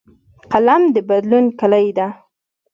[0.51, 2.07] قلم د بدلون کلۍ ده